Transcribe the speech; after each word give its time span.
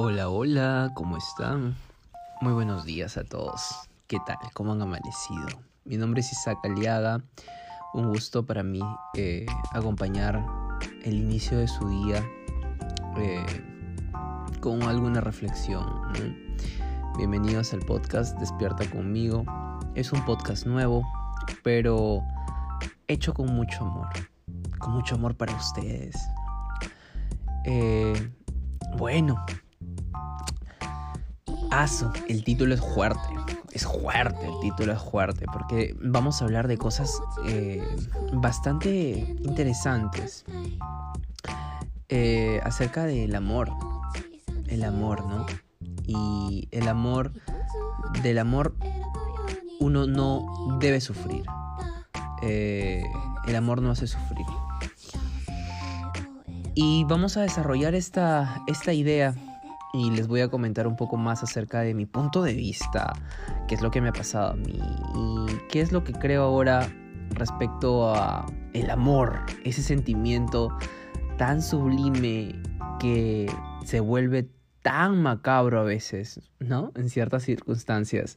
Hola, 0.00 0.28
hola, 0.28 0.92
¿cómo 0.94 1.16
están? 1.16 1.74
Muy 2.40 2.52
buenos 2.52 2.84
días 2.84 3.16
a 3.16 3.24
todos. 3.24 3.60
¿Qué 4.06 4.18
tal? 4.24 4.36
¿Cómo 4.54 4.70
han 4.70 4.80
amanecido? 4.80 5.48
Mi 5.84 5.96
nombre 5.96 6.20
es 6.20 6.30
Isaac 6.30 6.56
Aliaga. 6.62 7.20
Un 7.94 8.06
gusto 8.06 8.46
para 8.46 8.62
mí 8.62 8.80
eh, 9.16 9.44
acompañar 9.72 10.40
el 11.02 11.14
inicio 11.14 11.58
de 11.58 11.66
su 11.66 11.88
día 11.88 12.24
eh, 13.16 13.44
con 14.60 14.84
alguna 14.84 15.20
reflexión. 15.20 15.84
Bienvenidos 17.16 17.72
al 17.72 17.80
podcast 17.80 18.38
Despierta 18.38 18.88
conmigo. 18.90 19.44
Es 19.96 20.12
un 20.12 20.24
podcast 20.24 20.64
nuevo, 20.64 21.02
pero 21.64 22.22
hecho 23.08 23.34
con 23.34 23.52
mucho 23.52 23.84
amor. 23.84 24.10
Con 24.78 24.92
mucho 24.92 25.16
amor 25.16 25.34
para 25.34 25.56
ustedes. 25.56 26.14
Eh, 27.64 28.30
bueno, 28.96 29.44
Aso, 31.70 32.12
el 32.28 32.44
título 32.44 32.74
es 32.74 32.80
fuerte. 32.80 33.28
Es 33.72 33.84
fuerte, 33.86 34.46
el 34.46 34.60
título 34.60 34.92
es 34.92 35.02
fuerte, 35.02 35.44
porque 35.52 35.94
vamos 36.00 36.40
a 36.40 36.46
hablar 36.46 36.66
de 36.66 36.78
cosas 36.78 37.20
eh, 37.46 37.86
bastante 38.32 39.36
interesantes 39.42 40.44
eh, 42.08 42.60
acerca 42.64 43.04
del 43.04 43.34
amor. 43.34 43.70
El 44.66 44.84
amor, 44.84 45.26
¿no? 45.26 45.46
Y 46.06 46.68
el 46.70 46.88
amor, 46.88 47.32
del 48.22 48.38
amor 48.38 48.74
uno 49.80 50.06
no 50.06 50.78
debe 50.80 51.00
sufrir. 51.00 51.44
Eh, 52.42 53.04
el 53.46 53.56
amor 53.56 53.82
no 53.82 53.90
hace 53.90 54.06
sufrir. 54.06 54.46
Y 56.74 57.04
vamos 57.04 57.36
a 57.36 57.42
desarrollar 57.42 57.94
esta, 57.94 58.62
esta 58.66 58.92
idea 58.92 59.34
y 59.92 60.10
les 60.10 60.28
voy 60.28 60.40
a 60.40 60.48
comentar 60.48 60.86
un 60.86 60.96
poco 60.96 61.16
más 61.16 61.42
acerca 61.42 61.80
de 61.80 61.94
mi 61.94 62.06
punto 62.06 62.42
de 62.42 62.54
vista, 62.54 63.12
qué 63.66 63.74
es 63.74 63.80
lo 63.80 63.90
que 63.90 64.00
me 64.00 64.08
ha 64.08 64.12
pasado 64.12 64.52
a 64.52 64.54
mí 64.54 64.80
y 65.14 65.46
qué 65.68 65.80
es 65.80 65.92
lo 65.92 66.04
que 66.04 66.12
creo 66.12 66.42
ahora 66.42 66.88
respecto 67.30 68.14
a 68.14 68.46
el 68.72 68.90
amor, 68.90 69.40
ese 69.64 69.82
sentimiento 69.82 70.70
tan 71.36 71.62
sublime 71.62 72.54
que 72.98 73.50
se 73.84 74.00
vuelve 74.00 74.48
tan 74.82 75.20
macabro 75.22 75.80
a 75.80 75.84
veces, 75.84 76.40
¿no? 76.60 76.92
En 76.94 77.10
ciertas 77.10 77.42
circunstancias. 77.42 78.36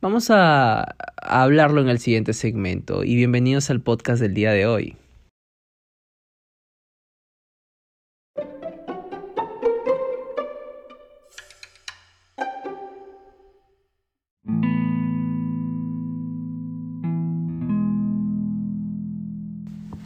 Vamos 0.00 0.30
a, 0.30 0.80
a 0.80 1.42
hablarlo 1.42 1.80
en 1.80 1.88
el 1.88 1.98
siguiente 1.98 2.32
segmento 2.32 3.04
y 3.04 3.16
bienvenidos 3.16 3.70
al 3.70 3.80
podcast 3.80 4.20
del 4.20 4.34
día 4.34 4.52
de 4.52 4.66
hoy. 4.66 4.96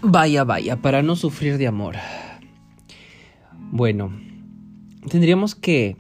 Vaya, 0.05 0.42
vaya, 0.42 0.83
para 0.83 1.03
no 1.03 1.14
sufrir 1.14 1.58
de 1.58 1.69
amor. 1.69 1.95
Bueno, 3.70 4.12
tendríamos 5.09 5.55
que 5.55 5.97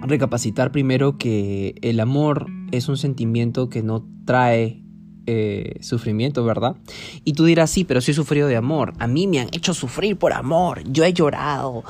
recapacitar 0.00 0.72
primero 0.72 1.18
que 1.18 1.74
el 1.82 2.00
amor 2.00 2.46
es 2.72 2.88
un 2.88 2.96
sentimiento 2.96 3.68
que 3.68 3.82
no 3.82 4.06
trae 4.24 4.82
eh, 5.26 5.76
sufrimiento, 5.82 6.44
¿verdad? 6.44 6.76
Y 7.22 7.34
tú 7.34 7.44
dirás, 7.44 7.70
sí, 7.70 7.84
pero 7.84 8.00
sí 8.00 8.12
he 8.12 8.14
sufrido 8.14 8.48
de 8.48 8.56
amor. 8.56 8.94
A 8.98 9.06
mí 9.06 9.26
me 9.26 9.38
han 9.38 9.48
hecho 9.52 9.74
sufrir 9.74 10.16
por 10.16 10.32
amor. 10.32 10.82
Yo 10.90 11.04
he 11.04 11.12
llorado. 11.12 11.84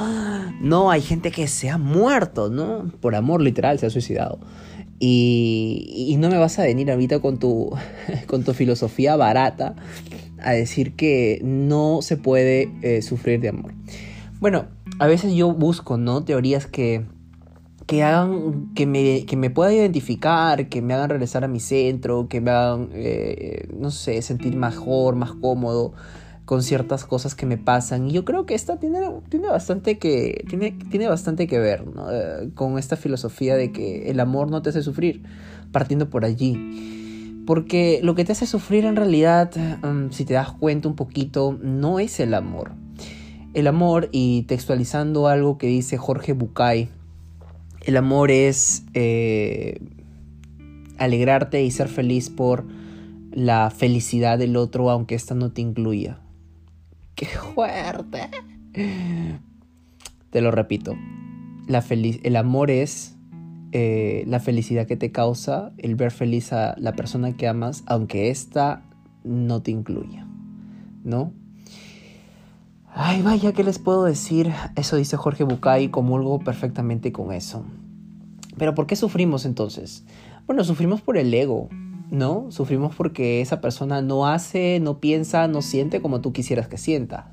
No, 0.60 0.90
hay 0.90 1.00
gente 1.00 1.30
que 1.30 1.46
se 1.46 1.70
ha 1.70 1.78
muerto, 1.78 2.50
¿no? 2.50 2.90
Por 3.00 3.14
amor, 3.14 3.40
literal, 3.40 3.78
se 3.78 3.86
ha 3.86 3.90
suicidado. 3.90 4.40
Y, 4.98 6.06
y 6.08 6.16
no 6.16 6.28
me 6.28 6.38
vas 6.38 6.58
a 6.58 6.64
venir 6.64 6.90
ahorita 6.90 7.20
con 7.20 7.38
tu, 7.38 7.70
con 8.26 8.42
tu 8.42 8.52
filosofía 8.52 9.14
barata 9.14 9.76
a 10.42 10.52
decir 10.52 10.96
que 10.96 11.40
no 11.42 12.02
se 12.02 12.16
puede 12.16 12.72
eh, 12.82 13.02
sufrir 13.02 13.40
de 13.40 13.48
amor. 13.48 13.72
Bueno, 14.40 14.66
a 14.98 15.06
veces 15.06 15.34
yo 15.34 15.52
busco, 15.52 15.98
¿no? 15.98 16.24
Teorías 16.24 16.66
que, 16.66 17.04
que 17.86 18.02
hagan, 18.02 18.72
que 18.74 18.86
me, 18.86 19.26
que 19.26 19.36
me 19.36 19.50
pueda 19.50 19.72
identificar, 19.72 20.68
que 20.68 20.82
me 20.82 20.94
hagan 20.94 21.10
regresar 21.10 21.44
a 21.44 21.48
mi 21.48 21.60
centro, 21.60 22.28
que 22.28 22.40
me 22.40 22.50
hagan, 22.50 22.88
eh, 22.92 23.68
no 23.76 23.90
sé, 23.90 24.22
sentir 24.22 24.56
mejor, 24.56 25.16
más 25.16 25.32
cómodo 25.32 25.92
con 26.50 26.64
ciertas 26.64 27.04
cosas 27.04 27.36
que 27.36 27.46
me 27.46 27.58
pasan. 27.58 28.08
Y 28.08 28.12
yo 28.12 28.24
creo 28.24 28.44
que 28.44 28.54
esta 28.54 28.78
tiene, 28.80 28.98
tiene, 29.28 29.46
bastante, 29.46 29.98
que, 29.98 30.44
tiene, 30.48 30.72
tiene 30.90 31.06
bastante 31.06 31.46
que 31.46 31.60
ver 31.60 31.86
¿no? 31.86 32.10
Eh, 32.10 32.50
con 32.56 32.76
esta 32.76 32.96
filosofía 32.96 33.54
de 33.54 33.70
que 33.70 34.10
el 34.10 34.18
amor 34.18 34.50
no 34.50 34.60
te 34.60 34.70
hace 34.70 34.82
sufrir, 34.82 35.22
partiendo 35.70 36.10
por 36.10 36.24
allí. 36.24 36.99
Porque 37.50 37.98
lo 38.04 38.14
que 38.14 38.24
te 38.24 38.30
hace 38.30 38.46
sufrir 38.46 38.84
en 38.84 38.94
realidad, 38.94 39.50
mm, 39.56 40.12
si 40.12 40.24
te 40.24 40.34
das 40.34 40.52
cuenta 40.52 40.86
un 40.86 40.94
poquito, 40.94 41.58
no 41.60 41.98
es 41.98 42.20
el 42.20 42.34
amor. 42.34 42.74
El 43.54 43.66
amor, 43.66 44.08
y 44.12 44.42
textualizando 44.42 45.26
algo 45.26 45.58
que 45.58 45.66
dice 45.66 45.98
Jorge 45.98 46.32
Bucay, 46.32 46.90
el 47.80 47.96
amor 47.96 48.30
es 48.30 48.84
eh, 48.94 49.80
alegrarte 50.96 51.64
y 51.64 51.72
ser 51.72 51.88
feliz 51.88 52.30
por 52.30 52.68
la 53.32 53.70
felicidad 53.70 54.38
del 54.38 54.56
otro, 54.56 54.88
aunque 54.88 55.16
ésta 55.16 55.34
no 55.34 55.50
te 55.50 55.60
incluya. 55.60 56.20
¡Qué 57.16 57.26
fuerte! 57.26 58.30
Te 60.30 60.40
lo 60.40 60.52
repito. 60.52 60.96
La 61.66 61.84
el 61.90 62.36
amor 62.36 62.70
es 62.70 63.16
eh, 63.72 64.24
la 64.26 64.40
felicidad 64.40 64.86
que 64.86 64.96
te 64.96 65.12
causa 65.12 65.72
el 65.78 65.94
ver 65.94 66.10
feliz 66.10 66.52
a 66.52 66.74
la 66.78 66.92
persona 66.92 67.36
que 67.36 67.46
amas, 67.46 67.84
aunque 67.86 68.30
ésta 68.30 68.82
no 69.22 69.62
te 69.62 69.70
incluya, 69.70 70.26
¿no? 71.04 71.32
Ay, 72.92 73.22
vaya, 73.22 73.52
¿qué 73.52 73.62
les 73.62 73.78
puedo 73.78 74.04
decir? 74.04 74.52
Eso 74.74 74.96
dice 74.96 75.16
Jorge 75.16 75.44
Bucay, 75.44 75.88
comulgo 75.88 76.40
perfectamente 76.40 77.12
con 77.12 77.32
eso. 77.32 77.64
Pero 78.58 78.74
¿por 78.74 78.88
qué 78.88 78.96
sufrimos 78.96 79.46
entonces? 79.46 80.04
Bueno, 80.46 80.64
sufrimos 80.64 81.00
por 81.00 81.16
el 81.16 81.32
ego, 81.32 81.68
¿no? 82.10 82.50
Sufrimos 82.50 82.96
porque 82.96 83.40
esa 83.40 83.60
persona 83.60 84.02
no 84.02 84.26
hace, 84.26 84.80
no 84.80 84.98
piensa, 84.98 85.46
no 85.46 85.62
siente 85.62 86.02
como 86.02 86.20
tú 86.20 86.32
quisieras 86.32 86.66
que 86.66 86.76
sienta. 86.76 87.32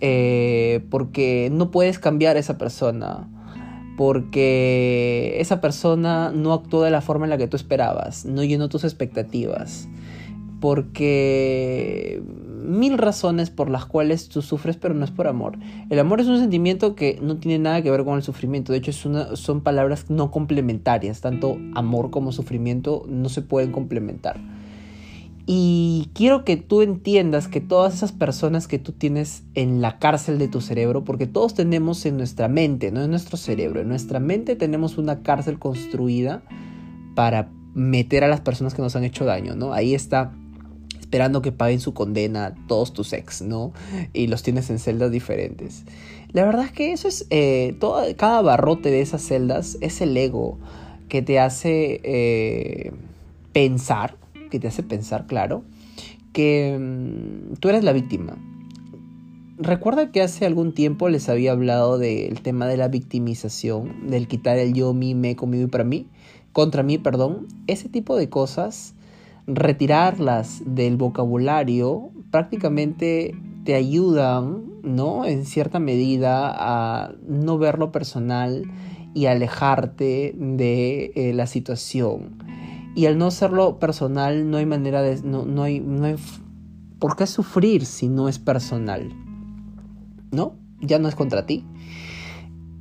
Eh, 0.00 0.84
porque 0.90 1.48
no 1.50 1.70
puedes 1.70 1.98
cambiar 1.98 2.36
a 2.36 2.40
esa 2.40 2.58
persona 2.58 3.26
porque 3.96 5.36
esa 5.38 5.60
persona 5.60 6.30
no 6.32 6.52
actuó 6.52 6.82
de 6.82 6.90
la 6.90 7.00
forma 7.00 7.26
en 7.26 7.30
la 7.30 7.38
que 7.38 7.48
tú 7.48 7.56
esperabas, 7.56 8.24
no 8.24 8.44
llenó 8.44 8.68
tus 8.68 8.84
expectativas, 8.84 9.88
porque 10.60 12.22
mil 12.66 12.98
razones 12.98 13.50
por 13.50 13.70
las 13.70 13.86
cuales 13.86 14.28
tú 14.28 14.42
sufres, 14.42 14.76
pero 14.76 14.92
no 14.94 15.04
es 15.04 15.10
por 15.10 15.28
amor. 15.28 15.58
El 15.88 15.98
amor 15.98 16.20
es 16.20 16.26
un 16.26 16.38
sentimiento 16.38 16.94
que 16.94 17.18
no 17.22 17.36
tiene 17.36 17.58
nada 17.58 17.80
que 17.82 17.90
ver 17.90 18.04
con 18.04 18.16
el 18.16 18.22
sufrimiento, 18.22 18.72
de 18.72 18.78
hecho 18.78 18.92
son 18.92 19.60
palabras 19.60 20.10
no 20.10 20.30
complementarias, 20.30 21.20
tanto 21.20 21.56
amor 21.74 22.10
como 22.10 22.32
sufrimiento 22.32 23.04
no 23.08 23.28
se 23.28 23.42
pueden 23.42 23.72
complementar. 23.72 24.40
Y 25.48 26.10
quiero 26.12 26.44
que 26.44 26.56
tú 26.56 26.82
entiendas 26.82 27.46
que 27.46 27.60
todas 27.60 27.94
esas 27.94 28.10
personas 28.10 28.66
que 28.66 28.80
tú 28.80 28.90
tienes 28.90 29.44
en 29.54 29.80
la 29.80 30.00
cárcel 30.00 30.38
de 30.38 30.48
tu 30.48 30.60
cerebro, 30.60 31.04
porque 31.04 31.28
todos 31.28 31.54
tenemos 31.54 32.04
en 32.04 32.16
nuestra 32.16 32.48
mente, 32.48 32.90
no 32.90 33.04
en 33.04 33.10
nuestro 33.10 33.36
cerebro, 33.36 33.80
en 33.80 33.88
nuestra 33.88 34.18
mente 34.18 34.56
tenemos 34.56 34.98
una 34.98 35.22
cárcel 35.22 35.60
construida 35.60 36.42
para 37.14 37.48
meter 37.74 38.24
a 38.24 38.28
las 38.28 38.40
personas 38.40 38.74
que 38.74 38.82
nos 38.82 38.96
han 38.96 39.04
hecho 39.04 39.24
daño, 39.24 39.54
¿no? 39.54 39.72
Ahí 39.72 39.94
está 39.94 40.32
esperando 40.98 41.42
que 41.42 41.52
paguen 41.52 41.78
su 41.78 41.94
condena 41.94 42.56
todos 42.66 42.92
tus 42.92 43.12
ex, 43.12 43.42
¿no? 43.42 43.72
Y 44.12 44.26
los 44.26 44.42
tienes 44.42 44.68
en 44.70 44.80
celdas 44.80 45.12
diferentes. 45.12 45.84
La 46.32 46.44
verdad 46.44 46.64
es 46.64 46.72
que 46.72 46.92
eso 46.92 47.06
es, 47.06 47.24
eh, 47.30 47.78
cada 48.16 48.42
barrote 48.42 48.90
de 48.90 49.00
esas 49.00 49.22
celdas 49.22 49.78
es 49.80 50.00
el 50.00 50.16
ego 50.16 50.58
que 51.08 51.22
te 51.22 51.38
hace 51.38 52.00
eh, 52.02 52.92
pensar 53.52 54.16
que 54.48 54.60
te 54.60 54.68
hace 54.68 54.82
pensar, 54.82 55.26
claro, 55.26 55.64
que 56.32 56.76
mm, 56.78 57.54
tú 57.60 57.68
eres 57.68 57.84
la 57.84 57.92
víctima. 57.92 58.36
Recuerda 59.58 60.12
que 60.12 60.20
hace 60.20 60.44
algún 60.44 60.74
tiempo 60.74 61.08
les 61.08 61.30
había 61.30 61.52
hablado 61.52 61.96
del 61.96 62.42
tema 62.42 62.66
de 62.66 62.76
la 62.76 62.88
victimización, 62.88 64.08
del 64.10 64.28
quitar 64.28 64.58
el 64.58 64.74
yo, 64.74 64.92
mi, 64.92 65.14
me, 65.14 65.34
conmigo 65.34 65.64
y 65.64 65.70
para 65.70 65.84
mí, 65.84 66.08
contra 66.52 66.82
mí, 66.82 66.98
perdón. 66.98 67.46
Ese 67.66 67.88
tipo 67.88 68.16
de 68.16 68.28
cosas, 68.28 68.94
retirarlas 69.46 70.62
del 70.66 70.98
vocabulario, 70.98 72.10
prácticamente 72.30 73.34
te 73.64 73.74
ayudan, 73.74 74.64
¿no? 74.82 75.24
En 75.24 75.46
cierta 75.46 75.78
medida 75.78 76.52
a 76.54 77.14
no 77.26 77.56
verlo 77.56 77.92
personal 77.92 78.70
y 79.14 79.24
alejarte 79.24 80.34
de 80.36 81.12
eh, 81.14 81.32
la 81.32 81.46
situación. 81.46 82.45
Y 82.96 83.04
al 83.04 83.18
no 83.18 83.30
serlo 83.30 83.78
personal, 83.78 84.50
no 84.50 84.56
hay 84.56 84.64
manera 84.64 85.02
de. 85.02 85.22
No, 85.22 85.44
no, 85.44 85.62
hay, 85.62 85.80
no 85.80 86.06
hay. 86.06 86.16
¿Por 86.98 87.14
qué 87.14 87.26
sufrir 87.26 87.84
si 87.84 88.08
no 88.08 88.26
es 88.26 88.38
personal? 88.38 89.12
¿No? 90.32 90.54
Ya 90.80 90.98
no 90.98 91.06
es 91.06 91.14
contra 91.14 91.44
ti. 91.44 91.66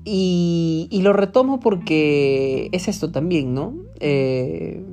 Y, 0.06 0.88
y, 0.89 1.01
lo 1.01 1.12
retomo 1.12 1.59
porque 1.59 2.69
es 2.71 2.88
esto 2.88 3.12
también, 3.12 3.53
¿no? 3.53 3.73
Eh, 4.00 4.85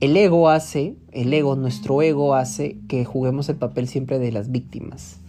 el 0.00 0.16
ego 0.16 0.48
hace, 0.48 0.96
el 1.10 1.34
ego, 1.34 1.54
nuestro 1.54 2.00
ego 2.00 2.34
hace 2.34 2.78
que 2.88 3.04
juguemos 3.04 3.50
el 3.50 3.56
papel 3.56 3.86
siempre 3.86 4.18
de 4.18 4.32
las 4.32 4.50
víctimas. 4.50 5.20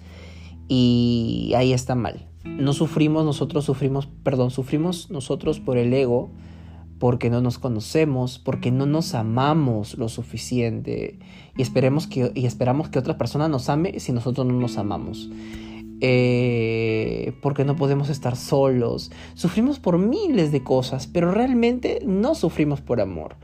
Y 0.70 1.52
ahí 1.58 1.74
está 1.74 1.96
mal. 1.96 2.30
No 2.46 2.72
sufrimos, 2.72 3.26
nosotros 3.26 3.66
sufrimos, 3.66 4.08
perdón, 4.24 4.50
sufrimos 4.50 5.12
nosotros 5.12 5.60
por 5.60 5.78
el 5.78 5.94
ego, 5.94 6.32
porque 7.04 7.30
no 7.30 7.42
nos 7.42 7.60
conocemos, 7.60 8.40
porque 8.40 8.72
no 8.72 8.86
nos 8.86 9.14
amamos 9.14 9.98
lo 9.98 10.08
suficiente 10.08 11.20
y, 11.58 11.62
esperemos 11.62 12.08
que, 12.08 12.32
y 12.34 12.46
esperamos 12.46 12.88
que 12.88 12.98
otra 12.98 13.18
persona 13.18 13.50
nos 13.50 13.68
ame 13.68 14.00
si 14.00 14.14
nosotros 14.14 14.48
no 14.48 14.54
nos 14.54 14.78
amamos. 14.78 15.30
Eh, 16.00 17.34
porque 17.42 17.66
no 17.66 17.76
podemos 17.76 18.08
estar 18.08 18.38
solos. 18.38 19.12
Sufrimos 19.34 19.80
por 19.80 19.98
miles 19.98 20.54
de 20.54 20.64
cosas, 20.64 21.08
pero 21.08 21.30
realmente 21.32 22.00
no 22.06 22.36
sufrimos 22.36 22.80
por 22.80 23.02
amor. 23.02 23.36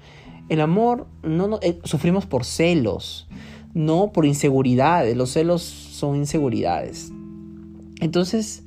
El 0.48 0.62
amor, 0.62 1.08
no, 1.22 1.60
eh, 1.62 1.80
sufrimos 1.84 2.26
por 2.26 2.46
celos, 2.46 3.28
no 3.74 4.14
por 4.14 4.26
inseguridades. 4.26 5.18
Los 5.18 5.32
celos 5.32 5.64
son 5.64 6.16
inseguridades. 6.16 7.12
Entonces, 8.00 8.64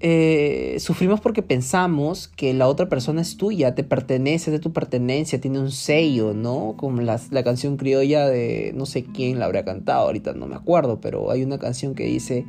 eh, 0.00 0.76
sufrimos 0.78 1.20
porque 1.20 1.42
pensamos 1.42 2.28
que 2.28 2.54
la 2.54 2.68
otra 2.68 2.88
persona 2.88 3.20
es 3.20 3.36
tuya, 3.36 3.74
te 3.74 3.84
pertenece, 3.84 4.50
es 4.50 4.52
de 4.52 4.60
tu 4.60 4.72
pertenencia, 4.72 5.40
tiene 5.40 5.58
un 5.58 5.70
sello, 5.70 6.34
¿no? 6.34 6.74
Como 6.76 7.02
la, 7.02 7.20
la 7.30 7.42
canción 7.42 7.76
criolla 7.76 8.26
de 8.26 8.72
no 8.76 8.86
sé 8.86 9.04
quién 9.04 9.38
la 9.38 9.46
habrá 9.46 9.64
cantado, 9.64 10.02
ahorita 10.02 10.34
no 10.34 10.46
me 10.46 10.54
acuerdo, 10.54 11.00
pero 11.00 11.30
hay 11.30 11.42
una 11.42 11.58
canción 11.58 11.94
que 11.94 12.04
dice, 12.04 12.46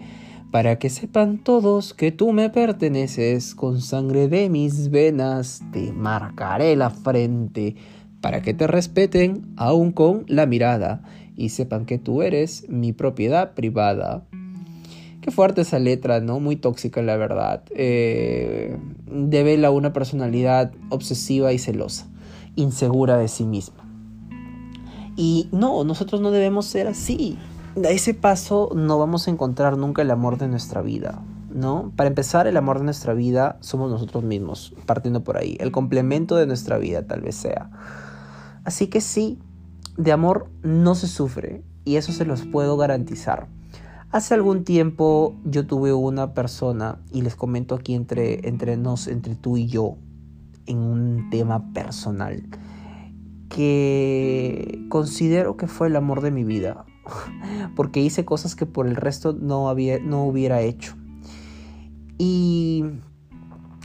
para 0.52 0.78
que 0.78 0.90
sepan 0.90 1.38
todos 1.44 1.94
que 1.94 2.12
tú 2.12 2.34
me 2.34 2.50
perteneces, 2.50 3.56
con 3.56 3.82
sangre 3.82 4.28
de 4.28 4.50
mis 4.50 4.90
venas 4.90 5.62
te 5.72 5.92
marcaré 5.92 6.76
la 6.76 6.90
frente, 6.90 7.76
para 8.22 8.42
que 8.42 8.54
te 8.54 8.68
respeten 8.68 9.54
aún 9.58 9.92
con 9.92 10.26
la 10.28 10.46
mirada 10.46 11.02
y 11.36 11.50
sepan 11.50 11.86
que 11.86 11.98
tú 11.98 12.22
eres 12.22 12.68
mi 12.70 12.94
propiedad 12.94 13.54
privada. 13.54 14.29
Fuerte 15.32 15.62
esa 15.62 15.80
letra, 15.80 16.20
¿no? 16.20 16.40
Muy 16.40 16.56
tóxica, 16.56 17.02
la 17.02 17.18
verdad. 17.18 17.64
Eh, 17.72 18.78
devela 19.06 19.72
una 19.72 19.94
personalidad 19.94 20.72
obsesiva 20.90 21.54
y 21.54 21.60
celosa, 21.60 22.08
insegura 22.56 23.18
de 23.18 23.28
sí 23.28 23.46
misma. 23.46 23.84
Y 25.16 25.50
no, 25.52 25.84
nosotros 25.84 26.22
no 26.22 26.32
debemos 26.32 26.66
ser 26.66 26.88
así. 26.88 27.38
A 27.76 27.90
ese 27.90 28.14
paso 28.14 28.72
no 28.76 28.98
vamos 28.98 29.28
a 29.28 29.32
encontrar 29.32 29.78
nunca 29.78 30.02
el 30.02 30.12
amor 30.12 30.38
de 30.38 30.48
nuestra 30.48 30.82
vida, 30.82 31.22
¿no? 31.54 31.92
Para 31.96 32.08
empezar, 32.08 32.48
el 32.48 32.58
amor 32.58 32.80
de 32.80 32.86
nuestra 32.86 33.14
vida 33.14 33.58
somos 33.60 33.92
nosotros 33.92 34.24
mismos, 34.24 34.74
partiendo 34.86 35.24
por 35.24 35.38
ahí. 35.38 35.58
El 35.60 35.72
complemento 35.72 36.36
de 36.36 36.48
nuestra 36.48 36.78
vida 36.78 37.06
tal 37.06 37.22
vez 37.22 37.36
sea. 37.36 37.70
Así 38.64 38.88
que 38.88 39.02
sí, 39.02 39.40
de 39.98 40.12
amor 40.12 40.50
no 40.64 40.96
se 40.96 41.08
sufre 41.08 41.64
y 41.86 41.98
eso 41.98 42.12
se 42.12 42.26
los 42.26 42.46
puedo 42.46 42.78
garantizar. 42.78 43.48
Hace 44.12 44.34
algún 44.34 44.64
tiempo 44.64 45.36
yo 45.46 45.68
tuve 45.68 45.94
una 45.94 46.34
persona, 46.34 47.00
y 47.12 47.22
les 47.22 47.36
comento 47.36 47.76
aquí 47.76 47.94
entre, 47.94 48.48
entre 48.48 48.76
nos, 48.76 49.08
entre 49.08 49.36
tú 49.36 49.56
y 49.56 49.68
yo, 49.68 49.98
en 50.66 50.80
un 50.80 51.30
tema 51.30 51.72
personal, 51.74 52.42
que 53.50 54.84
considero 54.90 55.58
que 55.58 55.68
fue 55.68 55.88
el 55.88 55.96
amor 55.96 56.22
de 56.22 56.32
mi 56.32 56.44
vida, 56.44 56.86
porque 57.76 58.02
hice 58.02 58.26
cosas 58.26 58.56
que 58.56 58.66
por 58.66 58.88
el 58.88 58.96
resto 58.96 59.34
no, 59.34 59.70
había, 59.70 60.00
no 60.00 60.24
hubiera 60.24 60.62
hecho. 60.62 60.96
Y 62.18 62.86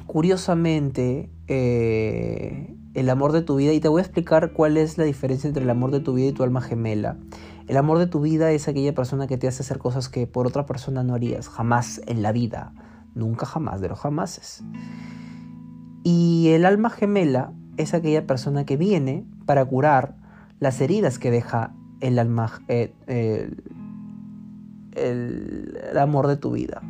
curiosamente, 0.06 1.28
eh, 1.48 2.74
el 2.94 3.10
amor 3.10 3.32
de 3.32 3.42
tu 3.42 3.56
vida, 3.56 3.74
y 3.74 3.80
te 3.80 3.88
voy 3.88 4.00
a 4.00 4.04
explicar 4.04 4.54
cuál 4.54 4.78
es 4.78 4.96
la 4.96 5.04
diferencia 5.04 5.48
entre 5.48 5.64
el 5.64 5.70
amor 5.70 5.90
de 5.90 6.00
tu 6.00 6.14
vida 6.14 6.28
y 6.28 6.32
tu 6.32 6.44
alma 6.44 6.62
gemela. 6.62 7.18
El 7.66 7.78
amor 7.78 7.98
de 7.98 8.06
tu 8.06 8.20
vida 8.20 8.52
es 8.52 8.68
aquella 8.68 8.94
persona 8.94 9.26
que 9.26 9.38
te 9.38 9.48
hace 9.48 9.62
hacer 9.62 9.78
cosas 9.78 10.08
que 10.08 10.26
por 10.26 10.46
otra 10.46 10.66
persona 10.66 11.02
no 11.02 11.14
harías, 11.14 11.48
jamás 11.48 12.00
en 12.06 12.20
la 12.20 12.30
vida, 12.30 12.74
nunca 13.14 13.46
jamás 13.46 13.80
de 13.80 13.88
los 13.88 13.98
jamases. 13.98 14.62
Y 16.02 16.48
el 16.48 16.66
alma 16.66 16.90
gemela 16.90 17.52
es 17.78 17.94
aquella 17.94 18.26
persona 18.26 18.66
que 18.66 18.76
viene 18.76 19.24
para 19.46 19.64
curar 19.64 20.16
las 20.60 20.80
heridas 20.82 21.18
que 21.18 21.30
deja 21.30 21.72
el 22.00 22.18
alma, 22.18 22.60
eh, 22.68 22.92
el 24.92 25.98
amor 25.98 26.26
de 26.26 26.36
tu 26.36 26.52
vida. 26.52 26.82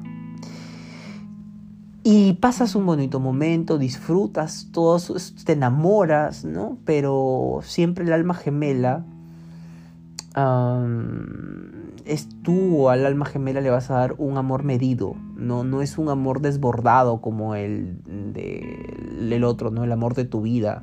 Y 2.02 2.34
pasas 2.34 2.74
un 2.74 2.84
bonito 2.84 3.20
momento, 3.20 3.78
disfrutas, 3.78 4.68
todo, 4.72 4.98
te 5.44 5.52
enamoras, 5.52 6.44
¿no? 6.44 6.78
Pero 6.84 7.60
siempre 7.62 8.04
el 8.04 8.12
alma 8.12 8.34
gemela 8.34 9.06
es 12.04 12.28
tú 12.42 12.90
al 12.90 13.06
alma 13.06 13.24
gemela 13.24 13.60
le 13.60 13.70
vas 13.70 13.90
a 13.90 13.94
dar 13.94 14.14
un 14.18 14.36
amor 14.36 14.64
medido, 14.64 15.14
no, 15.36 15.62
no 15.62 15.80
es 15.80 15.96
un 15.96 16.08
amor 16.08 16.40
desbordado 16.40 17.20
como 17.20 17.54
el 17.54 17.98
del 19.22 19.44
otro, 19.44 19.70
¿no? 19.70 19.84
El 19.84 19.92
amor 19.92 20.14
de 20.14 20.24
tu 20.24 20.42
vida. 20.42 20.82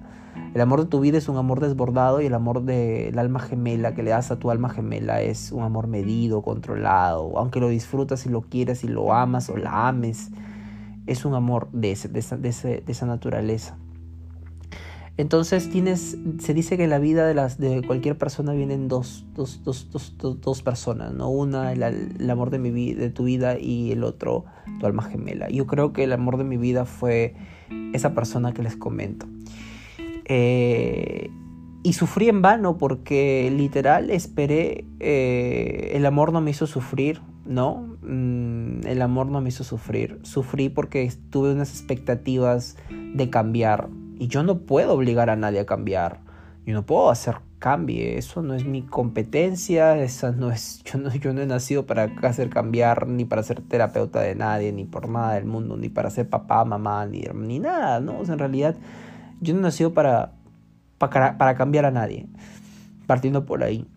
El 0.54 0.62
amor 0.62 0.82
de 0.82 0.86
tu 0.88 1.00
vida 1.02 1.18
es 1.18 1.28
un 1.28 1.38
amor 1.38 1.60
desbordado 1.60 2.22
y 2.22 2.26
el 2.26 2.34
amor 2.34 2.64
del 2.64 3.18
alma 3.20 3.40
gemela 3.40 3.94
que 3.94 4.04
le 4.04 4.12
das 4.12 4.32
a 4.32 4.40
tu 4.40 4.52
alma 4.52 4.70
gemela 4.70 5.22
es 5.22 5.52
un 5.52 5.64
amor 5.64 5.88
medido, 5.88 6.42
controlado, 6.42 7.38
aunque 7.38 7.60
lo 7.60 7.68
disfrutas 7.68 8.26
y 8.26 8.30
lo 8.30 8.42
quieras 8.42 8.84
y 8.84 8.88
lo 8.88 9.14
amas 9.14 9.50
o 9.50 9.58
la 9.58 9.88
ames, 9.88 10.32
es 11.08 11.26
un 11.26 11.36
amor 11.36 11.70
de, 11.72 11.98
de, 12.10 12.20
esa, 12.20 12.38
de, 12.38 12.52
de 12.86 12.92
esa 12.92 13.06
naturaleza. 13.06 13.78
Entonces 15.18 15.70
tienes, 15.70 16.18
se 16.40 16.54
dice 16.54 16.78
que 16.78 16.88
la 16.88 16.98
vida 16.98 17.28
de, 17.28 17.34
las, 17.34 17.60
de 17.60 17.82
cualquier 17.86 18.18
persona 18.18 18.54
vienen 18.54 18.88
dos, 18.88 19.26
dos, 19.36 19.62
dos, 19.64 20.16
dos 20.18 20.62
personas, 20.62 21.14
¿no? 21.14 21.30
Una, 21.30 21.74
el, 21.74 22.30
amor 22.30 22.50
de, 22.50 22.60
mi, 22.60 22.94
de 22.94 23.10
tu 23.10 23.26
vida 23.26 23.60
y 23.60 23.92
el 23.92 24.04
otro, 24.04 24.46
tu 24.80 24.86
alma 24.86 25.04
gemela. 25.04 25.50
Yo 25.50 25.68
creo 25.68 25.94
que 25.94 26.06
el 26.06 26.14
amor 26.14 26.38
de 26.38 26.44
mi 26.44 26.58
vida 26.58 26.86
fue 26.86 27.36
esa 27.94 28.14
persona 28.14 28.54
que 28.54 28.64
les 28.64 28.76
comento. 28.78 29.28
Eh, 30.26 31.30
y 31.84 31.94
sufrí 31.94 32.30
en 32.30 32.42
vano 32.42 32.78
porque 32.78 33.52
literal 33.56 34.12
esperé, 34.12 34.86
eh, 35.00 35.92
el 35.94 36.06
amor 36.06 36.32
no 36.32 36.40
me 36.40 36.52
hizo 36.52 36.68
sufrir, 36.68 37.22
¿no? 37.46 37.98
Mm, 38.02 38.86
el 38.86 39.02
amor 39.02 39.28
no 39.28 39.42
me 39.42 39.50
hizo 39.50 39.64
sufrir. 39.64 40.20
Sufrí 40.22 40.70
porque 40.70 41.12
tuve 41.32 41.52
unas 41.52 41.72
expectativas 41.72 42.78
de 43.14 43.30
cambiar, 43.30 43.90
y 44.22 44.28
yo 44.28 44.44
no 44.44 44.60
puedo 44.60 44.94
obligar 44.94 45.32
a 45.32 45.36
nadie 45.36 45.62
a 45.62 45.66
cambiar. 45.66 46.20
Yo 46.64 46.76
no 46.76 46.86
puedo 46.86 47.10
hacer 47.10 47.38
cambie. 47.58 48.20
Eso 48.20 48.44
no 48.44 48.54
es 48.54 48.66
mi 48.66 48.84
competencia. 48.84 49.98
Esa 49.98 50.32
no 50.32 50.52
es, 50.52 50.84
yo, 50.86 51.00
no, 51.00 51.12
yo 51.12 51.34
no 51.34 51.42
he 51.42 51.48
nacido 51.48 51.88
para 51.88 52.04
hacer 52.22 52.52
cambiar, 52.52 53.08
ni 53.08 53.26
para 53.26 53.42
ser 53.42 53.62
terapeuta 53.62 54.22
de 54.22 54.36
nadie, 54.36 54.72
ni 54.74 54.86
por 54.86 55.10
nada 55.10 55.34
del 55.34 55.46
mundo, 55.46 55.76
ni 55.76 55.90
para 55.90 56.12
ser 56.12 56.30
papá, 56.30 56.64
mamá, 56.66 57.08
ni, 57.08 57.24
ni 57.34 57.58
nada. 57.58 58.00
¿no? 58.00 58.22
en 58.22 58.38
realidad, 58.38 58.76
yo 59.40 59.56
no 59.56 59.62
he 59.62 59.64
nacido 59.64 59.92
para, 59.96 60.34
para, 61.00 61.40
para 61.40 61.56
cambiar 61.56 61.86
a 61.86 61.92
nadie. 61.92 62.28
Partiendo 63.08 63.48
por 63.48 63.64
ahí. 63.64 63.88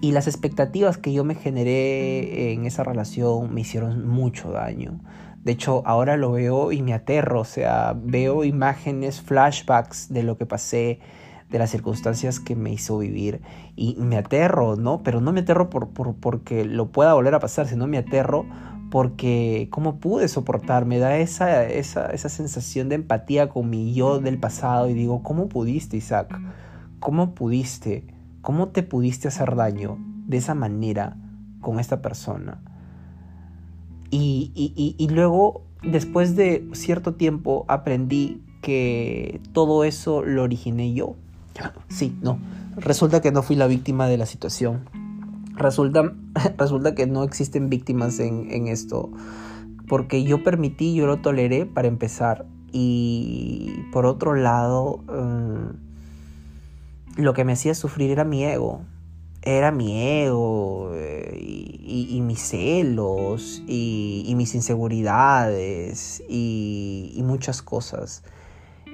Y 0.00 0.12
las 0.12 0.28
expectativas 0.28 0.98
que 0.98 1.12
yo 1.12 1.24
me 1.24 1.34
generé 1.34 2.52
en 2.52 2.64
esa 2.64 2.84
relación 2.84 3.52
me 3.52 3.62
hicieron 3.62 4.06
mucho 4.06 4.52
daño. 4.52 5.00
De 5.44 5.52
hecho, 5.52 5.82
ahora 5.86 6.16
lo 6.16 6.32
veo 6.32 6.70
y 6.70 6.82
me 6.82 6.94
aterro, 6.94 7.40
o 7.40 7.44
sea, 7.44 7.96
veo 7.96 8.44
imágenes, 8.44 9.20
flashbacks 9.20 10.12
de 10.12 10.22
lo 10.22 10.38
que 10.38 10.46
pasé, 10.46 11.00
de 11.50 11.58
las 11.58 11.70
circunstancias 11.70 12.40
que 12.40 12.56
me 12.56 12.72
hizo 12.72 12.98
vivir 12.98 13.42
y 13.76 13.96
me 13.98 14.16
aterro, 14.16 14.76
¿no? 14.76 15.02
Pero 15.02 15.20
no 15.20 15.32
me 15.32 15.40
aterro 15.40 15.68
por, 15.68 15.90
porque 15.90 16.64
lo 16.64 16.92
pueda 16.92 17.14
volver 17.14 17.34
a 17.34 17.40
pasar, 17.40 17.66
sino 17.66 17.86
me 17.86 17.98
aterro 17.98 18.46
porque 18.90 19.68
cómo 19.70 19.98
pude 19.98 20.28
soportar, 20.28 20.86
me 20.86 20.98
da 20.98 21.16
esa, 21.16 21.64
esa, 21.64 22.06
esa 22.06 22.28
sensación 22.28 22.88
de 22.88 22.96
empatía 22.96 23.48
con 23.48 23.68
mi 23.68 23.94
yo 23.94 24.20
del 24.20 24.38
pasado 24.38 24.88
y 24.88 24.94
digo, 24.94 25.22
¿cómo 25.22 25.48
pudiste, 25.48 25.96
Isaac? 25.96 26.38
¿Cómo 27.00 27.34
pudiste? 27.34 28.06
¿Cómo 28.42 28.68
te 28.68 28.82
pudiste 28.82 29.28
hacer 29.28 29.56
daño 29.56 29.98
de 30.26 30.36
esa 30.36 30.54
manera 30.54 31.16
con 31.60 31.80
esta 31.80 32.00
persona? 32.00 32.60
Y, 34.14 35.08
luego, 35.10 35.62
después 35.82 36.36
de 36.36 36.68
cierto 36.72 37.14
tiempo, 37.14 37.64
aprendí 37.66 38.42
que 38.60 39.40
todo 39.54 39.84
eso 39.84 40.22
lo 40.22 40.42
originé 40.42 40.92
yo. 40.92 41.16
Sí, 41.88 42.14
no. 42.20 42.38
Resulta 42.76 43.22
que 43.22 43.32
no 43.32 43.42
fui 43.42 43.56
la 43.56 43.66
víctima 43.66 44.06
de 44.06 44.18
la 44.18 44.26
situación. 44.26 44.84
Resulta, 45.54 46.12
resulta 46.58 46.94
que 46.94 47.06
no 47.06 47.24
existen 47.24 47.70
víctimas 47.70 48.20
en, 48.20 48.68
esto. 48.68 49.10
Porque 49.88 50.24
yo 50.24 50.44
permití, 50.44 50.94
yo 50.94 51.06
lo 51.06 51.20
toleré 51.20 51.64
para 51.64 51.88
empezar. 51.88 52.44
Y 52.70 53.72
por 53.92 54.04
otro 54.04 54.34
lado, 54.34 54.98
mm, 55.08 55.70
lo 57.22 57.32
que 57.32 57.44
me 57.44 57.52
hacía 57.52 57.74
sufrir 57.74 58.10
era 58.10 58.24
mi 58.24 58.44
ego. 58.44 58.82
Era 59.42 59.72
mi 59.72 60.22
ego 60.22 60.92
eh, 60.94 61.36
y, 61.40 62.20
mis 62.20 62.40
celos 62.40 63.62
y, 63.66 64.32
mis 64.36 64.54
inseguridades 64.54 66.22
y, 66.28 67.20
muchas 67.24 67.62
cosas 67.62 68.22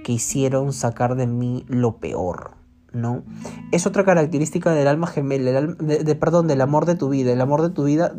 que 0.05 0.13
hicieron 0.13 0.73
sacar 0.73 1.17
de 1.17 1.27
mí 1.27 1.65
lo 1.69 1.97
peor, 1.97 2.53
¿no? 2.93 3.25
Es 3.73 3.87
otra 3.87 4.05
característica 4.05 4.73
del 4.73 4.89
alma 4.89 5.07
gemela, 5.07 5.61
de, 5.61 6.15
perdón, 6.15 6.47
del 6.47 6.61
amor 6.61 6.87
de 6.87 6.95
tu 6.95 7.09
vida. 7.09 7.33
El 7.33 7.41
amor 7.41 7.63
de 7.63 7.71
tu 7.71 7.85
vida, 7.85 8.15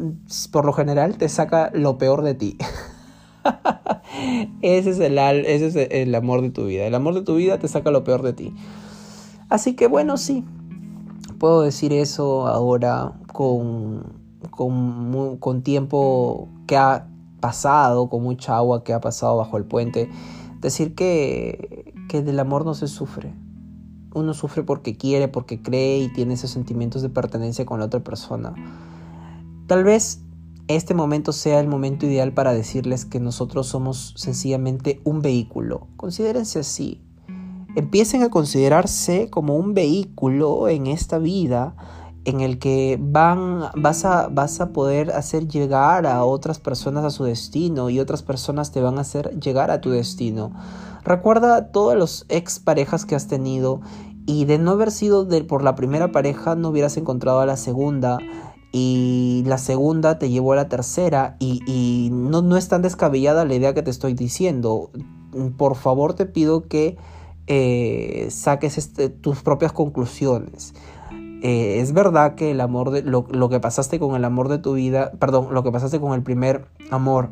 por 0.51 0.65
lo 0.65 0.73
general, 0.73 1.17
te 1.17 1.29
saca 1.29 1.71
lo 1.73 1.97
peor 1.97 2.21
de 2.21 2.35
ti. 2.35 2.57
ese, 4.61 4.89
es 4.91 4.99
el, 4.99 5.17
ese 5.17 5.67
es 5.67 5.75
el 5.91 6.13
amor 6.13 6.41
de 6.41 6.51
tu 6.51 6.65
vida. 6.65 6.85
El 6.85 6.95
amor 6.95 7.15
de 7.15 7.21
tu 7.21 7.35
vida 7.35 7.57
te 7.57 7.67
saca 7.67 7.91
lo 7.91 8.03
peor 8.03 8.21
de 8.21 8.33
ti. 8.33 8.53
Así 9.49 9.73
que 9.73 9.87
bueno, 9.87 10.17
sí, 10.17 10.43
puedo 11.39 11.61
decir 11.61 11.93
eso 11.93 12.47
ahora 12.47 13.13
con, 13.33 14.03
con, 14.51 15.61
tiempo 15.63 16.49
que 16.67 16.77
ha 16.77 17.07
pasado, 17.39 18.09
con 18.09 18.23
mucha 18.23 18.57
agua 18.57 18.83
que 18.83 18.93
ha 18.93 19.01
pasado 19.01 19.37
bajo 19.37 19.57
el 19.57 19.65
puente. 19.65 20.09
Decir 20.61 20.93
que, 20.93 21.93
que 22.09 22.21
del 22.21 22.39
amor 22.39 22.65
no 22.65 22.73
se 22.73 22.87
sufre. 22.87 23.33
Uno 24.13 24.33
sufre 24.33 24.63
porque 24.63 24.97
quiere, 24.97 25.27
porque 25.27 25.61
cree 25.61 25.99
y 25.99 26.13
tiene 26.13 26.33
esos 26.33 26.51
sentimientos 26.51 27.01
de 27.01 27.09
pertenencia 27.09 27.65
con 27.65 27.79
la 27.79 27.85
otra 27.85 28.01
persona. 28.03 28.53
Tal 29.67 29.83
vez 29.83 30.21
este 30.67 30.93
momento 30.93 31.31
sea 31.31 31.59
el 31.59 31.67
momento 31.67 32.05
ideal 32.05 32.33
para 32.33 32.53
decirles 32.53 33.05
que 33.05 33.19
nosotros 33.19 33.67
somos 33.67 34.13
sencillamente 34.17 35.01
un 35.03 35.21
vehículo. 35.21 35.87
Considérense 35.95 36.59
así, 36.59 37.01
empiecen 37.75 38.23
a 38.23 38.29
considerarse 38.29 39.29
como 39.29 39.55
un 39.55 39.73
vehículo 39.73 40.67
en 40.67 40.87
esta 40.87 41.17
vida 41.17 41.75
en 42.25 42.41
el 42.41 42.59
que 42.59 42.97
van, 43.01 43.61
vas, 43.75 44.05
a, 44.05 44.27
vas 44.27 44.59
a 44.61 44.71
poder 44.71 45.11
hacer 45.11 45.47
llegar 45.47 46.05
a 46.05 46.23
otras 46.23 46.59
personas 46.59 47.05
a 47.05 47.09
su 47.09 47.23
destino 47.23 47.89
y 47.89 47.99
otras 47.99 48.23
personas 48.23 48.71
te 48.71 48.81
van 48.81 48.97
a 48.97 49.01
hacer 49.01 49.39
llegar 49.39 49.71
a 49.71 49.81
tu 49.81 49.89
destino. 49.89 50.51
Recuerda 51.03 51.71
todas 51.71 51.97
las 51.97 52.25
ex 52.29 52.59
parejas 52.59 53.05
que 53.05 53.15
has 53.15 53.27
tenido 53.27 53.81
y 54.25 54.45
de 54.45 54.59
no 54.59 54.71
haber 54.71 54.91
sido 54.91 55.27
por 55.47 55.63
la 55.63 55.75
primera 55.75 56.11
pareja 56.11 56.55
no 56.55 56.69
hubieras 56.69 56.97
encontrado 56.97 57.39
a 57.39 57.45
la 57.45 57.57
segunda 57.57 58.19
y 58.71 59.43
la 59.47 59.57
segunda 59.57 60.19
te 60.19 60.29
llevó 60.29 60.53
a 60.53 60.57
la 60.57 60.69
tercera 60.69 61.35
y, 61.39 61.61
y 61.65 62.09
no, 62.11 62.41
no 62.41 62.57
es 62.57 62.67
tan 62.67 62.81
descabellada 62.81 63.45
la 63.45 63.55
idea 63.55 63.73
que 63.73 63.81
te 63.81 63.89
estoy 63.89 64.13
diciendo. 64.13 64.91
Por 65.57 65.75
favor 65.75 66.13
te 66.13 66.25
pido 66.25 66.67
que 66.67 66.97
eh, 67.49 68.27
saques 68.29 68.77
este, 68.77 69.09
tus 69.09 69.41
propias 69.41 69.73
conclusiones. 69.73 70.73
Eh, 71.41 71.79
es 71.79 71.93
verdad 71.93 72.35
que 72.35 72.51
el 72.51 72.61
amor 72.61 72.91
de 72.91 73.01
lo, 73.01 73.25
lo, 73.31 73.49
que 73.49 73.59
pasaste 73.59 73.97
con 73.99 74.15
el 74.15 74.23
amor 74.23 74.49
de 74.49 74.59
tu 74.59 74.73
vida, 74.73 75.11
perdón, 75.19 75.47
lo 75.51 75.63
que 75.63 75.71
pasaste 75.71 75.99
con 75.99 76.13
el 76.13 76.21
primer 76.21 76.67
amor 76.91 77.29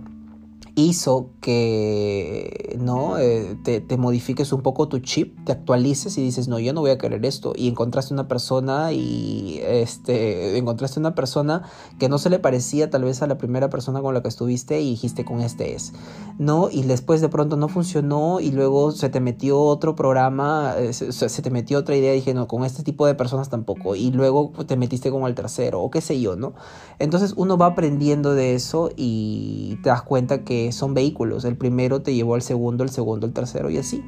hizo 0.77 1.31
que 1.41 2.77
no 2.79 3.17
eh, 3.17 3.57
te, 3.63 3.97
modifiques 3.97 4.53
un 4.53 4.61
poco 4.61 4.87
tu 4.87 4.99
chip, 4.99 5.35
te 5.43 5.51
actualices 5.51 6.15
y 6.19 6.21
dices, 6.21 6.47
no, 6.47 6.59
yo 6.59 6.71
no 6.71 6.81
voy 6.81 6.91
a 6.91 6.99
querer 6.99 7.25
esto. 7.25 7.53
Y 7.55 7.67
encontraste 7.67 8.13
una 8.13 8.27
persona 8.27 8.93
y 8.93 9.59
este, 9.63 10.55
encontraste 10.55 10.99
una 10.99 11.15
persona 11.15 11.63
que 11.97 12.09
no 12.09 12.19
se 12.19 12.29
le 12.29 12.37
parecía 12.37 12.91
tal 12.91 13.05
vez 13.05 13.23
a 13.23 13.27
la 13.27 13.39
primera 13.39 13.71
persona 13.71 14.01
con 14.01 14.13
la 14.13 14.21
que 14.21 14.27
estuviste 14.27 14.79
y 14.79 14.91
dijiste, 14.91 15.25
con 15.25 15.41
este 15.41 15.73
es. 15.73 15.93
¿No? 16.37 16.69
Y 16.71 16.83
después 16.83 17.21
de 17.21 17.29
pronto 17.29 17.57
no 17.57 17.69
funcionó 17.69 18.39
y 18.39 18.51
luego 18.51 18.91
se 18.91 19.09
te 19.09 19.19
metió 19.19 19.59
otro 19.59 19.95
programa, 19.95 20.75
eh, 20.77 20.93
se, 20.93 21.41
te 21.41 21.49
metió 21.49 21.79
otra 21.79 21.95
idea 21.95 22.13
y 22.13 22.17
dije, 22.17 22.35
no, 22.35 22.47
con 22.47 22.63
este 22.63 22.83
tipo 22.83 23.07
de 23.07 23.15
personas 23.15 23.49
tampoco. 23.49 23.95
Y 23.95 24.11
luego 24.11 24.51
te 24.67 24.77
metiste 24.77 25.09
con 25.09 25.23
el 25.23 25.33
tercero 25.33 25.81
o 25.81 25.89
qué 25.89 26.01
sé 26.01 26.21
yo, 26.21 26.35
¿no? 26.35 26.53
Entonces 26.99 27.33
uno 27.35 27.57
va 27.57 27.65
aprendiendo 27.65 28.35
de 28.35 28.53
eso 28.53 28.91
y 28.95 29.79
te 29.81 29.89
das 29.89 30.03
cuenta 30.03 30.43
que 30.43 30.66
son 30.71 30.93
vehículos. 30.93 31.45
El 31.45 31.57
primero 31.57 32.01
te 32.01 32.13
llevó 32.13 32.35
al 32.35 32.41
segundo, 32.41 32.83
el 32.83 32.89
segundo 32.89 33.27
al 33.27 33.33
tercero 33.33 33.69
y 33.69 33.77
así. 33.77 34.03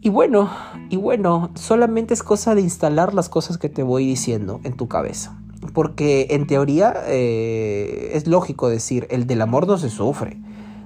Y 0.00 0.08
bueno, 0.08 0.50
y 0.88 0.96
bueno, 0.96 1.50
solamente 1.54 2.14
es 2.14 2.22
cosa 2.22 2.54
de 2.54 2.62
instalar 2.62 3.12
las 3.12 3.28
cosas 3.28 3.58
que 3.58 3.68
te 3.68 3.82
voy 3.82 4.06
diciendo 4.06 4.60
en 4.64 4.76
tu 4.76 4.88
cabeza. 4.88 5.38
Porque 5.74 6.28
en 6.30 6.46
teoría 6.46 6.94
eh, 7.06 8.12
es 8.14 8.26
lógico 8.26 8.68
decir, 8.68 9.06
el 9.10 9.26
del 9.26 9.42
amor 9.42 9.66
no 9.66 9.76
se 9.76 9.90
sufre. 9.90 10.40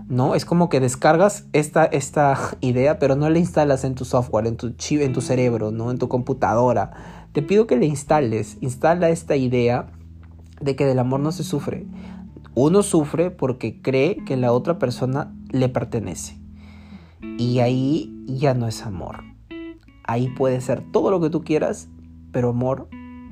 ¿no? 0.09 0.35
Es 0.35 0.45
como 0.45 0.69
que 0.69 0.81
descargas 0.81 1.47
esta, 1.53 1.85
esta 1.85 2.37
idea, 2.61 2.99
pero 2.99 3.17
no 3.17 3.29
la 3.31 3.39
instalas 3.39 3.85
en 3.85 3.95
tu 3.95 4.05
software, 4.05 4.47
en 4.47 4.57
tu 4.57 4.71
chip, 4.71 5.01
en 5.01 5.13
tu 5.13 5.21
cerebro, 5.21 5.71
¿no? 5.71 5.91
En 5.91 5.99
tu 5.99 6.09
computadora. 6.09 6.93
Te 7.33 7.43
pido 7.43 7.67
que 7.67 7.77
le 7.77 7.87
instales, 7.87 8.59
instala 8.61 9.11
esta 9.11 9.37
idea 9.37 9.87
de 10.61 10.77
que 10.77 10.87
del 10.87 10.99
amor 10.99 11.21
no 11.21 11.33
se 11.33 11.45
sufre. 11.45 11.87
Uno 12.57 12.85
sufre 12.85 13.33
porque 13.33 13.83
cree 13.83 14.25
que 14.25 14.37
la 14.37 14.53
otra 14.53 14.79
persona 14.79 15.35
le 15.51 15.69
pertenece. 15.69 16.39
Y 17.37 17.59
ahí 17.59 18.15
ya 18.27 18.55
no 18.55 18.69
es 18.69 18.87
amor. 18.87 19.25
Ahí 20.05 20.29
puede 20.29 20.61
ser 20.61 20.81
todo 20.93 21.11
lo 21.11 21.21
que 21.21 21.31
tú 21.31 21.43
quieras, 21.43 21.89
pero 22.31 22.51
amor, 22.51 22.89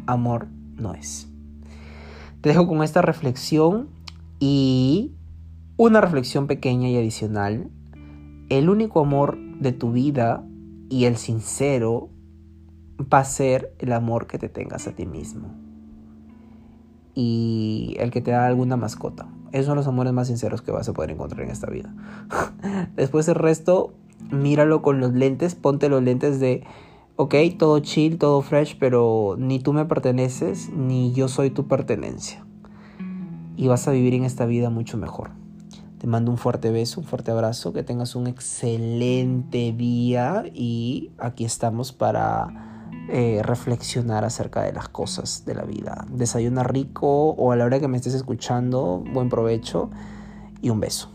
amor 0.07 0.49
no 0.77 0.95
es. 0.95 1.29
Te 2.41 2.49
dejo 2.49 2.67
con 2.67 2.83
esta 2.83 3.01
reflexión 3.01 3.91
y 4.41 5.13
una 5.77 6.01
reflexión 6.01 6.49
pequeña 6.49 6.89
y 6.89 6.97
adicional. 6.97 7.71
El 8.49 8.69
único 8.69 9.01
amor 9.01 9.39
de 9.61 9.71
tu 9.71 9.93
vida 9.93 10.45
y 10.91 11.05
el 11.05 11.17
sincero 11.17 12.11
va 13.01 13.21
a 13.21 13.25
ser 13.25 13.73
el 13.79 13.93
amor 13.93 14.27
que 14.27 14.39
te 14.39 14.49
tengas 14.49 14.89
a 14.89 14.97
ti 14.97 15.07
mismo 15.07 15.62
y 17.15 17.97
el 17.99 18.11
que 18.11 18.21
te 18.21 18.31
da 18.31 18.47
alguna 18.47 18.77
mascota. 18.77 19.27
Esos 19.53 19.67
son 19.67 19.77
los 19.77 19.87
amores 19.87 20.13
más 20.13 20.29
sinceros 20.29 20.63
que 20.63 20.73
vas 20.73 20.89
a 20.89 20.93
poder 20.93 21.11
encontrar 21.11 21.43
en 21.43 21.51
esta 21.51 21.69
vida. 21.69 21.95
Después 22.97 23.29
el 23.29 23.35
resto, 23.35 23.93
míralo 24.31 24.83
con 24.83 25.01
los 25.01 25.13
lentes, 25.13 25.55
ponte 25.55 25.89
los 25.89 26.03
lentes 26.03 26.41
de, 26.41 26.65
ok, 27.17 27.35
todo 27.59 27.81
chill, 27.81 28.19
todo 28.19 28.41
fresh, 28.41 28.77
pero 28.79 29.37
ni 29.39 29.59
tú 29.59 29.73
me 29.73 29.85
perteneces, 29.85 30.71
ni 30.71 31.13
yo 31.13 31.29
soy 31.29 31.51
tu 31.51 31.69
pertenencia. 31.69 32.45
Y 33.57 33.69
vas 33.69 33.87
a 33.87 33.93
vivir 33.93 34.15
en 34.15 34.25
esta 34.25 34.47
vida 34.47 34.71
mucho 34.71 34.97
mejor. 34.97 35.31
Te 35.99 36.07
mando 36.07 36.31
un 36.31 36.39
fuerte 36.39 36.71
beso, 36.71 37.01
un 37.01 37.07
fuerte 37.07 37.31
abrazo, 37.31 37.73
que 37.73 37.83
tengas 37.83 38.17
un 38.17 38.27
excelente 38.27 39.73
día 39.73 40.45
y 40.53 41.13
aquí 41.19 41.45
estamos 41.45 41.93
para 41.93 42.72
eh, 43.09 43.41
reflexionar 43.43 44.25
acerca 44.25 44.63
de 44.63 44.73
las 44.73 44.89
cosas 44.89 45.45
de 45.45 45.55
la 45.55 45.65
vida. 45.65 46.07
Desayuna 46.11 46.63
rico 46.63 47.31
o 47.31 47.53
a 47.53 47.57
la 47.57 47.65
hora 47.65 47.81
que 47.81 47.89
me 47.89 47.97
estés 47.97 48.15
escuchando, 48.15 49.03
buen 49.13 49.29
provecho 49.29 49.91
y 50.61 50.71
un 50.71 50.81
beso. 50.81 51.11